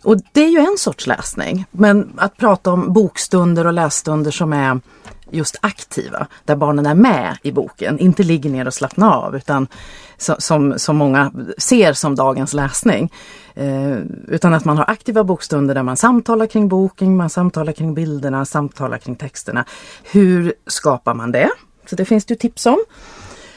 Och 0.04 0.18
det 0.32 0.44
är 0.44 0.50
ju 0.50 0.60
en 0.60 0.78
sorts 0.78 1.08
läsning. 1.08 1.66
Men 1.72 2.14
att 2.18 2.38
prata 2.38 2.72
om 2.72 2.94
bokstunder 2.94 3.68
och 3.68 3.74
lässtunder 3.74 4.32
som 4.32 4.54
är 4.54 4.80
just 5.32 5.58
aktiva, 5.62 6.28
där 6.46 6.56
barnen 6.56 6.86
är 6.86 6.96
med 6.96 7.38
i 7.42 7.52
boken, 7.52 8.00
inte 8.00 8.24
ligger 8.24 8.50
ner 8.50 8.68
och 8.68 8.74
slappnar 8.74 9.12
av 9.12 9.36
utan 9.36 9.68
som, 10.18 10.80
som, 10.80 10.98
många 10.98 11.32
ser 11.58 11.94
som 11.94 12.16
dagens 12.16 12.54
läsning. 12.54 13.14
Eh, 13.54 13.98
utan 14.28 14.54
att 14.54 14.66
man 14.66 14.78
har 14.78 14.90
aktiva 14.90 15.24
bokstunder 15.24 15.76
där 15.76 15.84
man 15.84 15.98
samtalar 15.98 16.46
kring 16.46 16.68
boken, 16.68 17.18
man 17.18 17.30
samtalar 17.30 17.74
kring 17.74 17.94
bilderna, 17.94 18.46
samtalar 18.46 18.98
kring 18.98 19.16
texterna. 19.16 19.66
Hur 20.12 20.54
skapar 20.68 21.14
man 21.14 21.32
det? 21.32 21.50
Så 21.90 21.96
det 21.96 22.06
finns 22.06 22.26
det 22.26 22.34
ju 22.34 22.38
tips 22.38 22.66
om. 22.66 22.78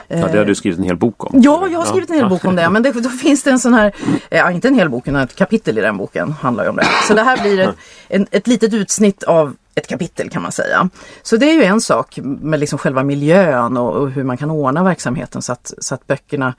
Ja, 0.08 0.28
det 0.28 0.38
har 0.38 0.44
du 0.44 0.54
skrivit 0.54 0.78
en 0.78 0.84
hel 0.84 0.96
bok 0.96 1.24
om. 1.24 1.40
Ja, 1.42 1.68
jag 1.68 1.78
har 1.78 1.86
skrivit 1.86 2.10
en 2.10 2.16
hel 2.16 2.28
bok 2.28 2.44
om 2.44 2.56
det. 2.56 2.70
Men 2.70 2.82
det, 2.82 2.92
då 2.92 3.08
finns 3.08 3.42
det 3.42 3.50
en 3.50 3.58
sån 3.58 3.74
här, 3.74 3.92
ja 4.30 4.50
inte 4.50 4.68
en 4.68 4.74
hel 4.74 4.90
bok, 4.90 5.08
utan 5.08 5.20
ett 5.20 5.34
kapitel 5.34 5.78
i 5.78 5.80
den 5.80 5.96
boken 5.96 6.32
handlar 6.32 6.64
ju 6.64 6.70
om 6.70 6.76
det. 6.76 6.86
Så 7.08 7.14
det 7.14 7.22
här 7.22 7.42
blir 7.42 7.60
ett, 7.60 7.76
en, 8.08 8.26
ett 8.30 8.46
litet 8.46 8.74
utsnitt 8.74 9.22
av 9.22 9.54
ett 9.74 9.86
kapitel 9.86 10.30
kan 10.30 10.42
man 10.42 10.52
säga. 10.52 10.88
Så 11.22 11.36
det 11.36 11.46
är 11.50 11.54
ju 11.54 11.64
en 11.64 11.80
sak 11.80 12.18
med 12.22 12.60
liksom 12.60 12.78
själva 12.78 13.02
miljön 13.02 13.76
och, 13.76 13.96
och 13.96 14.10
hur 14.10 14.24
man 14.24 14.36
kan 14.36 14.50
ordna 14.50 14.84
verksamheten 14.84 15.42
så 15.42 15.52
att, 15.52 15.74
så 15.78 15.94
att 15.94 16.06
böckerna, 16.06 16.54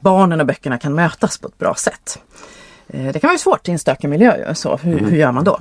barnen 0.00 0.40
och 0.40 0.46
böckerna 0.46 0.78
kan 0.78 0.94
mötas 0.94 1.38
på 1.38 1.48
ett 1.48 1.58
bra 1.58 1.74
sätt. 1.74 2.18
Eh, 2.88 3.12
Det 3.12 3.20
kan 3.20 3.28
vara 3.28 3.38
svårt 3.38 3.68
i 3.68 3.72
en 3.72 3.78
stökig 3.78 4.08
miljö. 4.08 4.54
Så 4.54 4.76
hur, 4.76 4.98
hur 4.98 5.16
gör 5.16 5.32
man 5.32 5.44
då? 5.44 5.60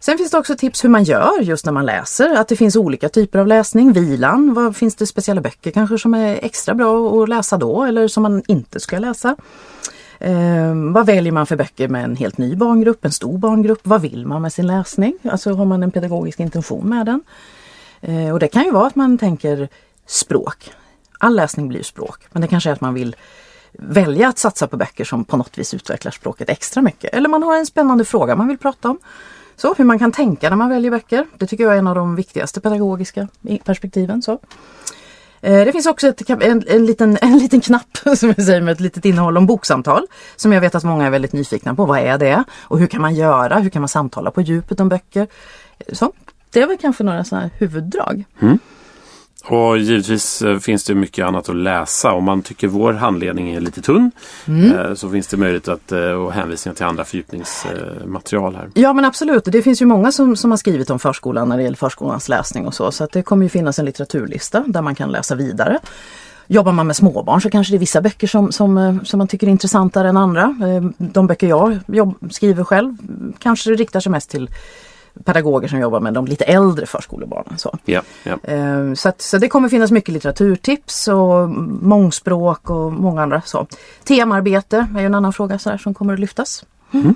Sen 0.00 0.18
finns 0.18 0.30
det 0.30 0.38
också 0.38 0.56
tips 0.56 0.84
hur 0.84 0.88
man 0.88 1.04
gör 1.04 1.40
just 1.40 1.64
när 1.64 1.72
man 1.72 1.86
läser. 1.86 2.34
Att 2.36 2.48
det 2.48 2.56
finns 2.56 2.76
olika 2.76 3.08
typer 3.08 3.38
av 3.38 3.46
läsning. 3.46 3.92
Vilan, 3.92 4.54
vad 4.54 4.76
finns 4.76 4.94
det 4.96 5.06
speciella 5.06 5.40
böcker 5.40 5.70
kanske 5.70 5.98
som 5.98 6.14
är 6.14 6.38
extra 6.42 6.74
bra 6.74 7.22
att 7.22 7.28
läsa 7.28 7.56
då 7.56 7.84
eller 7.84 8.08
som 8.08 8.22
man 8.22 8.42
inte 8.48 8.80
ska 8.80 8.98
läsa? 8.98 9.36
Eh, 10.18 10.74
vad 10.74 11.06
väljer 11.06 11.32
man 11.32 11.46
för 11.46 11.56
böcker 11.56 11.88
med 11.88 12.04
en 12.04 12.16
helt 12.16 12.38
ny 12.38 12.56
barngrupp, 12.56 13.04
en 13.04 13.12
stor 13.12 13.38
barngrupp? 13.38 13.80
Vad 13.82 14.00
vill 14.00 14.26
man 14.26 14.42
med 14.42 14.52
sin 14.52 14.66
läsning? 14.66 15.18
Alltså 15.30 15.52
har 15.52 15.64
man 15.64 15.82
en 15.82 15.90
pedagogisk 15.90 16.40
intention 16.40 16.88
med 16.88 17.06
den? 17.06 17.22
Eh, 18.00 18.32
och 18.32 18.38
det 18.38 18.48
kan 18.48 18.64
ju 18.64 18.70
vara 18.70 18.86
att 18.86 18.96
man 18.96 19.18
tänker 19.18 19.68
språk. 20.06 20.70
All 21.18 21.36
läsning 21.36 21.68
blir 21.68 21.82
språk, 21.82 22.20
men 22.32 22.42
det 22.42 22.48
kanske 22.48 22.70
är 22.70 22.72
att 22.72 22.80
man 22.80 22.94
vill 22.94 23.16
välja 23.72 24.28
att 24.28 24.38
satsa 24.38 24.66
på 24.66 24.76
böcker 24.76 25.04
som 25.04 25.24
på 25.24 25.36
något 25.36 25.58
vis 25.58 25.74
utvecklar 25.74 26.12
språket 26.12 26.48
extra 26.48 26.82
mycket. 26.82 27.14
Eller 27.14 27.28
man 27.28 27.42
har 27.42 27.56
en 27.56 27.66
spännande 27.66 28.04
fråga 28.04 28.36
man 28.36 28.48
vill 28.48 28.58
prata 28.58 28.90
om. 28.90 28.98
Så 29.56 29.74
hur 29.74 29.84
man 29.84 29.98
kan 29.98 30.12
tänka 30.12 30.48
när 30.48 30.56
man 30.56 30.68
väljer 30.68 30.90
böcker. 30.90 31.26
Det 31.38 31.46
tycker 31.46 31.64
jag 31.64 31.74
är 31.74 31.78
en 31.78 31.86
av 31.86 31.94
de 31.94 32.16
viktigaste 32.16 32.60
pedagogiska 32.60 33.28
perspektiven. 33.64 34.22
Så. 34.22 34.38
Eh, 35.40 35.64
det 35.64 35.72
finns 35.72 35.86
också 35.86 36.08
ett, 36.08 36.30
en, 36.30 36.64
en, 36.66 36.86
liten, 36.86 37.18
en 37.22 37.38
liten 37.38 37.60
knapp 37.60 37.98
som 38.16 38.28
jag 38.36 38.44
säger 38.44 38.60
med 38.60 38.72
ett 38.72 38.80
litet 38.80 39.04
innehåll 39.04 39.36
om 39.36 39.46
boksamtal. 39.46 40.06
Som 40.36 40.52
jag 40.52 40.60
vet 40.60 40.74
att 40.74 40.84
många 40.84 41.06
är 41.06 41.10
väldigt 41.10 41.32
nyfikna 41.32 41.74
på. 41.74 41.86
Vad 41.86 41.98
är 41.98 42.18
det? 42.18 42.44
Och 42.60 42.78
hur 42.78 42.86
kan 42.86 43.02
man 43.02 43.14
göra? 43.14 43.58
Hur 43.58 43.70
kan 43.70 43.82
man 43.82 43.88
samtala 43.88 44.30
på 44.30 44.40
djupet 44.40 44.80
om 44.80 44.88
böcker? 44.88 45.26
Så, 45.92 46.12
det 46.50 46.62
är 46.62 46.66
väl 46.66 46.78
kanske 46.80 47.04
några 47.04 47.24
sådana 47.24 47.50
huvuddrag. 47.58 48.24
Mm. 48.40 48.58
Och 49.44 49.78
givetvis 49.78 50.42
eh, 50.42 50.58
finns 50.58 50.84
det 50.84 50.94
mycket 50.94 51.26
annat 51.26 51.48
att 51.48 51.56
läsa. 51.56 52.12
Om 52.12 52.24
man 52.24 52.42
tycker 52.42 52.68
vår 52.68 52.92
handledning 52.92 53.54
är 53.54 53.60
lite 53.60 53.82
tunn 53.82 54.10
mm. 54.46 54.72
Eh, 54.72 54.94
så 54.94 55.10
finns 55.10 55.26
det 55.26 55.36
möjlighet 55.36 55.68
att 55.68 55.92
eh, 55.92 56.00
och 56.00 56.32
hänvisningar 56.32 56.74
till 56.74 56.84
andra 56.84 57.04
fördjupningsmaterial 57.04 58.56
här. 58.56 58.70
Ja 58.74 58.92
men 58.92 59.04
absolut, 59.04 59.44
det 59.44 59.62
finns 59.62 59.82
ju 59.82 59.86
många 59.86 60.12
som, 60.12 60.36
som 60.36 60.50
har 60.50 60.58
skrivit 60.58 60.90
om 60.90 60.98
förskolan 60.98 61.48
när 61.48 61.56
det 61.56 61.62
gäller 61.62 61.76
förskolans 61.76 62.28
läsning 62.28 62.66
och 62.66 62.74
så. 62.74 62.90
Så 62.90 63.04
att 63.04 63.12
det 63.12 63.22
kommer 63.22 63.42
ju 63.42 63.48
finnas 63.48 63.78
en 63.78 63.84
litteraturlista 63.84 64.64
där 64.66 64.82
man 64.82 64.94
kan 64.94 65.12
läsa 65.12 65.34
vidare. 65.34 65.78
Jobbar 66.46 66.72
man 66.72 66.86
med 66.86 66.96
småbarn 66.96 67.40
så 67.40 67.50
kanske 67.50 67.72
det 67.72 67.76
är 67.76 67.78
vissa 67.78 68.00
böcker 68.00 68.26
som, 68.26 68.52
som, 68.52 69.00
som 69.04 69.18
man 69.18 69.28
tycker 69.28 69.46
är 69.46 69.50
intressantare 69.50 70.08
än 70.08 70.16
andra. 70.16 70.56
De 70.98 71.26
böcker 71.26 71.46
jag 71.46 71.78
jobb, 71.86 72.14
skriver 72.30 72.64
själv 72.64 72.96
kanske 73.38 73.70
riktar 73.70 74.00
sig 74.00 74.12
mest 74.12 74.30
till 74.30 74.50
pedagoger 75.24 75.68
som 75.68 75.80
jobbar 75.80 76.00
med 76.00 76.14
de 76.14 76.26
lite 76.26 76.44
äldre 76.44 76.86
förskolebarnen. 76.86 77.58
Så, 77.58 77.78
ja, 77.84 78.02
ja. 78.22 78.38
Eh, 78.42 78.94
så, 78.94 79.08
att, 79.08 79.22
så 79.22 79.38
det 79.38 79.48
kommer 79.48 79.68
finnas 79.68 79.90
mycket 79.90 80.12
litteraturtips 80.12 81.08
och 81.08 81.48
mångspråk 81.82 82.70
och 82.70 82.92
många 82.92 83.22
andra 83.22 83.42
så. 83.44 83.66
Temarbete 84.04 84.86
är 84.96 85.02
en 85.02 85.14
annan 85.14 85.32
fråga 85.32 85.58
så 85.58 85.70
här, 85.70 85.78
som 85.78 85.94
kommer 85.94 86.14
att 86.14 86.20
lyftas. 86.20 86.64
Mm. 86.92 87.14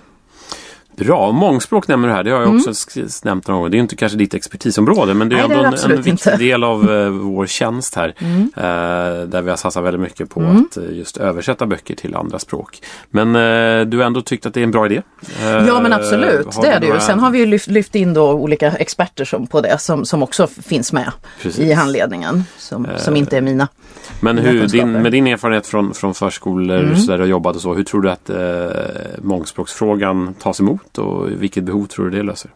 Bra, 0.96 1.32
mångspråk 1.32 1.88
nämner 1.88 2.08
du 2.08 2.14
här. 2.14 2.24
Det 2.24 2.30
har 2.30 2.38
jag 2.38 2.48
mm. 2.48 2.64
också 2.68 3.00
nämnt 3.22 3.48
någon 3.48 3.60
gång. 3.60 3.70
Det 3.70 3.76
är 3.76 3.78
inte 3.78 3.96
kanske 3.96 4.18
ditt 4.18 4.34
expertisområde 4.34 5.14
men 5.14 5.28
det 5.28 5.34
är 5.34 5.48
Nej, 5.48 5.56
ändå 5.56 5.70
det 5.70 5.82
är 5.82 5.84
en, 5.84 5.96
en 5.96 6.02
viktig 6.02 6.32
del 6.38 6.64
av 6.64 6.90
uh, 6.90 7.08
vår 7.08 7.46
tjänst 7.46 7.94
här. 7.94 8.14
Mm. 8.18 8.40
Uh, 8.40 9.28
där 9.28 9.42
vi 9.42 9.50
har 9.50 9.56
satsat 9.56 9.84
väldigt 9.84 10.00
mycket 10.00 10.30
på 10.30 10.40
mm. 10.40 10.66
att 10.70 10.78
uh, 10.78 10.96
just 10.96 11.16
översätta 11.16 11.66
böcker 11.66 11.94
till 11.94 12.14
andra 12.14 12.38
språk. 12.38 12.82
Men 13.10 13.32
du 13.90 13.98
har 13.98 14.04
ändå 14.04 14.22
tyckt 14.22 14.46
att 14.46 14.54
det 14.54 14.60
är 14.60 14.64
en 14.64 14.70
bra 14.70 14.86
idé? 14.86 15.02
ja 15.40 15.80
men 15.80 15.92
absolut, 15.92 16.58
det 16.62 16.68
är 16.68 16.80
det 16.80 16.86
ju. 16.86 17.00
Sen 17.00 17.18
har 17.18 17.30
vi 17.30 17.46
lyft, 17.46 17.66
lyft, 17.66 17.94
in 17.94 18.14
då 18.14 18.32
olika 18.32 18.72
experter 18.72 19.24
som, 19.24 19.46
på 19.46 19.60
det 19.60 19.78
som, 19.78 20.04
som 20.04 20.22
också 20.22 20.46
finns 20.46 20.92
med 20.92 21.12
Precis. 21.42 21.60
i 21.60 21.72
handledningen. 21.72 22.44
Som, 22.58 22.88
som 22.96 23.16
inte 23.16 23.36
är 23.36 23.40
mina. 23.40 23.68
Men 24.20 24.38
hur, 24.38 24.66
din, 24.66 24.92
med 24.92 25.12
din 25.12 25.26
erfarenhet 25.26 25.66
från, 25.66 25.94
från 25.94 26.14
förskolor 26.14 26.78
mm. 26.78 26.96
så 26.96 27.10
där 27.10 27.18
du 27.18 27.24
har 27.24 27.28
jobbat 27.28 27.56
och 27.56 27.62
så, 27.62 27.74
hur 27.74 27.84
tror 27.84 28.02
du 28.02 28.10
att 28.10 28.30
mångspråksfrågan 29.22 30.34
tas 30.34 30.60
emot? 30.60 30.81
Hot 30.82 30.98
och 30.98 31.30
vilket 31.30 31.64
behov 31.64 31.86
tror 31.86 32.10
du 32.10 32.16
det 32.16 32.22
löser? 32.22 32.50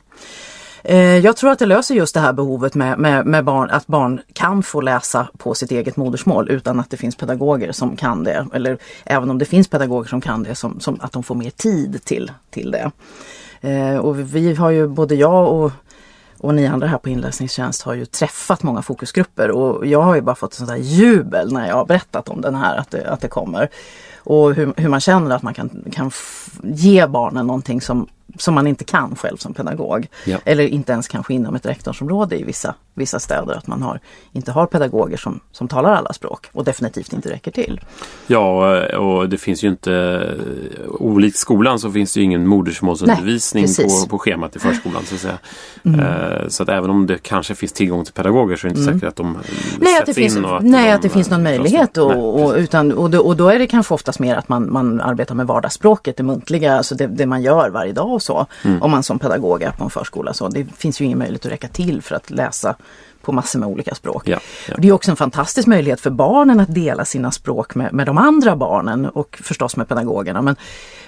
Eh, 0.89 1.19
jag 1.19 1.37
tror 1.37 1.51
att 1.51 1.59
det 1.59 1.67
löser 1.67 1.95
just 1.95 2.15
det 2.15 2.21
här 2.21 2.33
behovet 2.33 2.75
med, 2.75 2.99
med, 2.99 3.27
med, 3.27 3.45
barn, 3.45 3.71
att 3.71 3.87
barn 3.87 4.21
kan 4.33 4.63
få 4.63 4.81
läsa 4.81 5.29
på 5.39 5.55
sitt 5.55 5.71
eget 5.71 5.97
modersmål 5.97 6.51
utan 6.51 6.81
att 6.81 6.91
det 6.91 6.97
finns 6.97 7.17
pedagoger 7.17 7.73
som 7.73 7.97
kan 7.97 8.25
det. 8.25 8.47
Eller 8.53 8.79
även 9.05 9.31
om 9.31 9.39
det 9.39 9.45
finns 9.45 9.69
pedagoger 9.69 10.09
som 10.09 10.21
kan 10.21 10.43
det, 10.43 10.55
som, 10.55 10.81
som 10.81 10.99
att 11.01 11.13
de 11.13 11.23
får 11.23 11.35
mer 11.35 11.51
tid 11.51 12.05
till, 12.05 12.33
till 12.51 12.71
det. 12.71 12.91
Eh, 13.61 13.97
och 13.97 14.35
vi 14.35 14.55
har 14.55 14.71
ju, 14.71 14.89
både 14.89 15.15
jag 15.15 15.53
och, 15.53 15.73
och 16.39 16.55
ni 16.55 16.67
andra 16.67 16.87
här 16.87 16.99
på 16.99 17.09
inläsningstjänst 17.09 17.83
har 17.83 17.95
ju 17.95 18.07
träffat 18.07 18.63
många 18.63 18.83
fokusgrupper 18.83 19.51
och 19.51 19.87
jag 19.87 20.03
har 20.03 20.15
ju 20.15 20.21
bara 20.21 20.37
fått 20.37 20.55
sånt 20.55 20.69
där 20.71 20.77
jubel 20.77 21.53
när 21.53 21.69
jag 21.69 21.75
har 21.75 21.87
berättat 21.87 22.29
om 22.29 22.41
den 22.41 22.55
här, 22.55 22.77
att 22.77 22.91
det, 22.91 23.11
att 23.11 23.21
det 23.21 23.29
kommer. 23.29 23.69
Och 24.19 24.55
hur, 24.55 24.73
hur 24.77 24.89
man 24.89 25.01
känner 25.01 25.37
att 25.37 25.43
man 25.43 25.55
kan, 25.55 25.85
kan 25.93 26.11
ge 26.63 27.07
barnen 27.07 27.47
någonting 27.47 27.81
som 27.81 28.09
som 28.39 28.55
man 28.55 28.67
inte 28.67 28.85
kan 28.85 29.17
själv 29.17 29.37
som 29.37 29.55
pedagog. 29.55 30.09
Ja. 30.25 30.39
Eller 30.45 30.65
inte 30.65 30.93
ens 30.93 31.09
kanske 31.09 31.35
inom 31.35 31.55
ett 31.55 31.67
rektorsområde 31.67 32.39
i 32.39 32.43
vissa, 32.43 32.75
vissa 32.95 33.21
städer. 33.21 33.55
Att 33.55 33.67
man 33.67 33.83
har, 33.83 34.01
inte 34.33 34.53
har 34.53 34.67
pedagoger 34.67 35.17
som, 35.17 35.41
som 35.53 35.69
talar 35.69 35.93
alla 35.93 36.13
språk 36.13 36.47
och 36.53 36.65
definitivt 36.65 37.13
inte 37.13 37.31
räcker 37.31 37.51
till. 37.51 37.81
Ja 38.27 38.97
och 38.97 39.29
det 39.29 39.39
finns 39.39 39.65
ju 39.65 39.69
inte, 39.69 40.35
olikt 40.89 41.37
skolan 41.37 41.79
så 41.79 41.91
finns 41.91 42.15
det 42.15 42.21
ju 42.21 42.25
ingen 42.25 42.47
modersmålsundervisning 42.47 43.67
Nej, 43.79 43.87
på, 43.87 44.09
på 44.09 44.19
schemat 44.19 44.57
i 44.57 44.59
förskolan. 44.59 45.03
Så 45.05 45.15
att, 45.15 45.21
säga. 45.21 45.39
Mm. 45.85 46.01
Uh, 46.01 46.49
så 46.49 46.63
att 46.63 46.69
även 46.69 46.91
om 46.91 47.07
det 47.07 47.19
kanske 47.23 47.55
finns 47.55 47.73
tillgång 47.73 48.05
till 48.05 48.15
pedagoger 48.15 48.57
så 48.57 48.67
är 48.67 48.71
det 48.71 48.79
inte 48.79 48.91
mm. 48.91 49.01
säkert 49.01 49.09
att 49.09 49.17
de 49.17 49.39
Nej, 49.79 49.99
att 49.99 50.07
det 50.07 50.15
finns, 50.15 50.37
att 50.37 50.63
nej, 50.63 50.89
de, 50.89 50.95
att 50.95 51.03
det 51.03 51.09
finns 51.09 51.31
någon 51.31 51.43
möjlighet. 51.43 51.97
Och, 51.97 52.45
och, 52.45 52.55
utan, 52.57 52.93
och, 52.93 53.11
då, 53.11 53.21
och 53.21 53.37
då 53.37 53.49
är 53.49 53.59
det 53.59 53.67
kanske 53.67 53.95
oftast 53.95 54.19
mer 54.19 54.37
att 54.37 54.49
man, 54.49 54.73
man 54.73 55.01
arbetar 55.01 55.35
med 55.35 55.47
vardagsspråket, 55.47 56.17
det 56.17 56.23
muntliga, 56.23 56.77
alltså 56.77 56.95
det, 56.95 57.07
det 57.07 57.27
man 57.27 57.43
gör 57.43 57.71
varje 57.71 57.93
dag 57.93 58.23
så. 58.27 58.47
Mm. 58.65 58.83
Om 58.83 58.91
man 58.91 59.03
som 59.03 59.19
pedagog 59.19 59.63
är 59.63 59.71
på 59.71 59.85
en 59.85 59.91
förskola. 59.91 60.33
Så 60.33 60.49
det 60.49 60.67
finns 60.77 61.01
ju 61.01 61.05
ingen 61.05 61.19
möjlighet 61.19 61.47
att 61.47 61.53
räcka 61.53 61.69
till 61.69 62.03
för 62.03 62.15
att 62.15 62.31
läsa 62.31 62.77
på 63.27 63.33
massor 63.33 63.59
med 63.59 63.69
olika 63.69 63.95
språk. 63.95 64.29
Ja, 64.29 64.39
ja. 64.69 64.75
Det 64.79 64.89
är 64.89 64.93
också 64.93 65.11
en 65.11 65.17
fantastisk 65.17 65.69
möjlighet 65.69 66.01
för 66.01 66.11
barnen 66.11 66.61
att 66.61 66.75
dela 66.75 67.05
sina 67.05 67.31
språk 67.31 67.75
med, 67.75 67.93
med 67.93 68.07
de 68.07 68.19
andra 68.19 68.57
barnen 68.57 69.07
och 69.07 69.39
förstås 69.43 69.77
med 69.77 69.89
pedagogerna. 69.89 70.43
Men, 70.43 70.57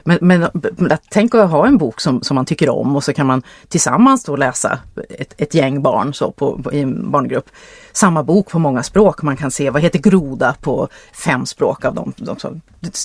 men, 0.04 0.48
men, 0.76 0.98
tänk 1.10 1.34
att 1.34 1.50
ha 1.50 1.66
en 1.66 1.78
bok 1.78 2.00
som, 2.00 2.22
som 2.22 2.34
man 2.34 2.46
tycker 2.46 2.68
om 2.68 2.96
och 2.96 3.04
så 3.04 3.12
kan 3.12 3.26
man 3.26 3.42
tillsammans 3.68 4.25
då 4.25 4.37
läsa 4.37 4.78
ett, 5.08 5.34
ett 5.37 5.54
gäng 5.54 5.82
barn 5.82 6.14
så 6.14 6.30
på, 6.30 6.62
på, 6.62 6.72
i 6.72 6.80
en 6.80 7.10
barngrupp. 7.10 7.50
Samma 7.92 8.22
bok 8.22 8.50
på 8.50 8.58
många 8.58 8.82
språk. 8.82 9.22
Man 9.22 9.37
kan 9.37 9.50
se 9.50 9.70
vad 9.70 9.82
heter 9.82 9.98
groda 9.98 10.54
på 10.60 10.88
fem 11.12 11.46
språk 11.46 11.84
av 11.84 11.94
dem. 11.94 12.12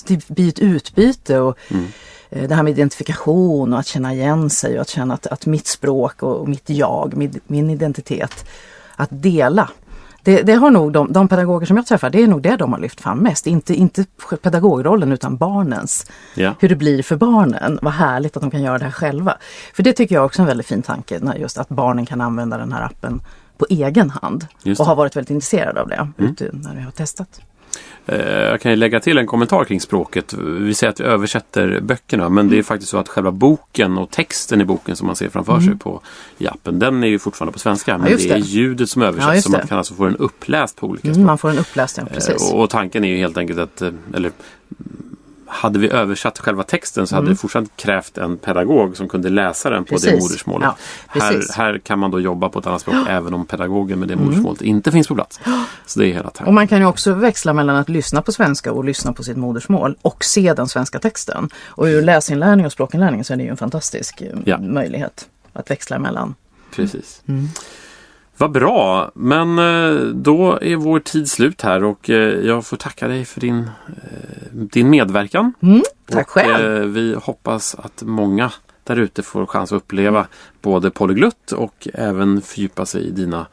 Det 0.06 0.28
blir 0.28 0.48
ett 0.48 0.58
utbyte. 0.58 1.38
och 1.40 1.58
mm 1.68 1.86
Eh, 1.86 2.13
det 2.34 2.54
här 2.54 2.62
med 2.62 2.70
identifikation 2.70 3.72
och 3.72 3.78
att 3.78 3.86
känna 3.86 4.14
igen 4.14 4.50
sig 4.50 4.74
och 4.74 4.80
att 4.80 4.88
känna 4.88 5.14
att, 5.14 5.26
att 5.26 5.46
mitt 5.46 5.66
språk 5.66 6.22
och 6.22 6.48
mitt 6.48 6.70
jag, 6.70 7.16
min, 7.16 7.40
min 7.46 7.70
identitet, 7.70 8.44
att 8.96 9.08
dela. 9.10 9.70
Det, 10.22 10.42
det, 10.42 10.52
har 10.52 10.70
nog 10.70 10.92
de, 10.92 11.12
de 11.12 11.28
pedagoger 11.28 11.66
som 11.66 11.76
jag 11.76 11.86
träffar, 11.86 12.10
det 12.10 12.22
är 12.22 12.28
nog 12.28 12.42
det 12.42 12.56
de 12.56 12.72
har 12.72 12.80
lyft 12.80 13.00
fram 13.00 13.18
mest. 13.18 13.46
Inte, 13.46 13.74
inte 13.74 14.04
pedagogrollen 14.42 15.12
utan 15.12 15.36
barnens. 15.36 16.10
Ja. 16.34 16.54
Hur 16.60 16.68
det 16.68 16.76
blir 16.76 17.02
för 17.02 17.16
barnen. 17.16 17.78
Vad 17.82 17.92
härligt 17.92 18.36
att 18.36 18.40
de 18.40 18.50
kan 18.50 18.62
göra 18.62 18.78
det 18.78 18.84
här 18.84 18.92
själva. 18.92 19.36
För 19.74 19.82
det 19.82 19.92
tycker 19.92 20.14
jag 20.14 20.24
också 20.24 20.38
är 20.38 20.42
en 20.42 20.46
väldigt 20.46 20.66
fin 20.66 20.82
tanke, 20.82 21.18
när 21.20 21.34
just 21.34 21.58
att 21.58 21.68
barnen 21.68 22.06
kan 22.06 22.20
använda 22.20 22.58
den 22.58 22.72
här 22.72 22.82
appen 22.82 23.20
på 23.58 23.66
egen 23.70 24.10
hand. 24.10 24.46
Och 24.78 24.86
har 24.86 24.94
varit 24.96 25.16
väldigt 25.16 25.30
intresserade 25.30 25.80
av 25.80 25.88
det 25.88 26.08
mm. 26.18 26.34
när 26.52 26.74
vi 26.74 26.82
har 26.82 26.90
testat. 26.90 27.40
Eh, 28.06 28.30
jag 28.30 28.60
kan 28.60 28.72
ju 28.72 28.76
lägga 28.76 29.00
till 29.00 29.18
en 29.18 29.26
kommentar 29.26 29.64
kring 29.64 29.80
språket. 29.80 30.34
Vi 30.38 30.74
säger 30.74 30.92
att 30.92 31.00
vi 31.00 31.04
översätter 31.04 31.80
böckerna 31.80 32.28
men 32.28 32.48
det 32.48 32.58
är 32.58 32.62
faktiskt 32.62 32.90
så 32.90 32.98
att 32.98 33.08
själva 33.08 33.30
boken 33.30 33.98
och 33.98 34.10
texten 34.10 34.60
i 34.60 34.64
boken 34.64 34.96
som 34.96 35.06
man 35.06 35.16
ser 35.16 35.28
framför 35.28 35.52
mm. 35.52 35.64
sig 35.64 35.76
på 35.76 36.00
i 36.38 36.48
appen 36.48 36.78
den 36.78 37.04
är 37.04 37.08
ju 37.08 37.18
fortfarande 37.18 37.52
på 37.52 37.58
svenska. 37.58 37.98
Men 37.98 38.10
ja, 38.10 38.16
det. 38.16 38.28
det. 38.28 38.34
är 38.34 38.38
ljudet 38.38 38.90
som 38.90 39.02
översätts 39.02 39.36
ja, 39.36 39.42
så 39.42 39.50
man 39.50 39.66
kan 39.66 39.78
alltså 39.78 39.94
få 39.94 40.04
den 40.04 40.16
uppläst 40.16 40.76
på 40.76 40.86
olika 40.86 41.08
mm, 41.08 41.14
språk. 41.14 41.26
Man 41.26 41.38
får 41.38 41.48
den 41.48 41.58
uppläst, 41.58 41.98
ja, 41.98 42.04
precis. 42.14 42.52
Och, 42.52 42.62
och 42.62 42.70
tanken 42.70 43.04
är 43.04 43.08
ju 43.08 43.16
helt 43.16 43.36
enkelt 43.36 43.58
att, 43.58 43.82
eh, 43.82 43.90
eller 44.14 44.30
hade 45.46 45.78
vi 45.78 45.90
översatt 45.90 46.38
själva 46.38 46.62
texten 46.62 47.06
så 47.06 47.14
hade 47.14 47.24
mm. 47.24 47.34
det 47.34 47.40
fortsatt 47.40 47.76
krävt 47.76 48.18
en 48.18 48.36
pedagog 48.36 48.96
som 48.96 49.08
kunde 49.08 49.30
läsa 49.30 49.70
den 49.70 49.84
på 49.84 49.94
precis. 49.94 50.10
det 50.10 50.20
modersmålet. 50.20 50.68
Ja, 51.14 51.20
här, 51.20 51.42
här 51.56 51.78
kan 51.78 51.98
man 51.98 52.10
då 52.10 52.20
jobba 52.20 52.48
på 52.48 52.58
ett 52.58 52.66
annat 52.66 52.80
språk 52.80 52.94
även 53.08 53.34
om 53.34 53.46
pedagogen 53.46 53.98
med 53.98 54.08
det 54.08 54.14
mm. 54.14 54.26
modersmålet 54.26 54.62
inte 54.62 54.92
finns 54.92 55.08
på 55.08 55.14
plats. 55.14 55.40
Så 55.86 56.00
det 56.00 56.06
är 56.06 56.12
hela 56.12 56.22
tanken. 56.22 56.46
Och 56.46 56.54
man 56.54 56.68
kan 56.68 56.78
ju 56.78 56.86
också 56.86 57.14
växla 57.14 57.52
mellan 57.52 57.76
att 57.76 57.88
lyssna 57.88 58.22
på 58.22 58.32
svenska 58.32 58.72
och 58.72 58.84
lyssna 58.84 59.12
på 59.12 59.22
sitt 59.22 59.36
modersmål 59.36 59.96
och 60.02 60.24
se 60.24 60.54
den 60.54 60.68
svenska 60.68 60.98
texten. 60.98 61.48
Och 61.56 61.84
ur 61.84 62.02
läsinlärning 62.02 62.66
och 62.66 62.72
språkinlärning 62.72 63.24
så 63.24 63.32
är 63.32 63.36
det 63.36 63.42
ju 63.42 63.50
en 63.50 63.56
fantastisk 63.56 64.20
eh, 64.20 64.28
ja. 64.44 64.58
möjlighet 64.58 65.28
att 65.52 65.70
växla 65.70 65.96
emellan. 65.96 66.34
Precis. 66.74 67.22
Mm. 67.28 67.48
Vad 68.36 68.50
bra, 68.50 69.10
men 69.14 69.58
eh, 69.58 69.94
då 70.06 70.58
är 70.62 70.76
vår 70.76 71.00
tid 71.00 71.30
slut 71.30 71.62
här 71.62 71.84
och 71.84 72.10
eh, 72.10 72.46
jag 72.46 72.66
får 72.66 72.76
tacka 72.76 73.08
dig 73.08 73.24
för 73.24 73.40
din, 73.40 73.70
din 74.54 74.90
medverkan. 74.90 75.52
Mm, 75.60 75.82
tack 76.06 76.26
och, 76.26 76.32
själv! 76.32 76.84
Vi 76.84 77.14
hoppas 77.14 77.74
att 77.74 78.02
många 78.02 78.52
där 78.84 78.96
ute 78.96 79.22
får 79.22 79.46
chans 79.46 79.72
att 79.72 79.76
uppleva 79.76 80.26
både 80.62 80.90
polyglutt 80.90 81.52
och 81.52 81.88
även 81.94 82.40
fördjupa 82.40 82.86
sig 82.86 83.02
i 83.06 83.10
dina, 83.10 83.46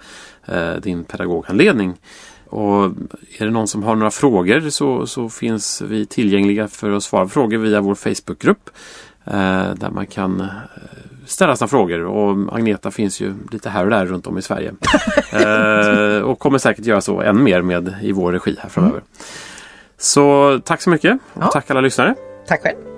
din 0.82 1.04
pedagoghandledning. 1.04 1.98
Och 2.48 2.84
är 3.38 3.46
det 3.46 3.52
någon 3.52 3.68
som 3.68 3.84
har 3.84 3.96
några 3.96 4.12
frågor 4.12 4.70
så, 4.70 5.08
så 5.08 5.30
finns 5.30 5.82
vi 5.82 6.06
tillgängliga 6.06 6.68
för 6.68 6.92
att 6.92 7.04
svara 7.04 7.24
på 7.24 7.30
frågor 7.30 7.58
via 7.58 7.82
vår 7.82 7.96
Facebookgrupp. 7.96 8.70
Där 9.76 9.90
man 9.90 10.08
kan 10.08 10.48
ställa 11.26 11.56
sina 11.56 11.68
frågor 11.68 12.06
och 12.06 12.56
Agneta 12.56 12.92
finns 12.92 13.22
ju 13.22 13.34
lite 13.52 13.70
här 13.70 13.84
och 13.84 13.90
där 13.90 14.06
runt 14.06 14.28
om 14.28 14.38
i 14.38 14.42
Sverige. 14.42 14.74
eh, 15.32 16.22
och 16.22 16.40
kommer 16.40 16.58
säkert 16.58 16.86
göra 16.86 17.02
så 17.02 17.22
än 17.22 17.44
mer 17.44 17.62
med 17.62 17.96
i 18.02 18.12
vår 18.12 18.32
regi 18.32 18.56
här 18.60 18.70
framöver. 18.70 18.98
Mm. 18.98 19.08
Så 20.02 20.60
tack 20.66 20.82
så 20.82 20.90
mycket 20.90 21.20
och 21.34 21.44
ja. 21.44 21.48
tack 21.48 21.72
alla 21.72 21.82
lyssnare. 21.82 22.16
Tack 22.48 22.62
själv. 22.62 22.91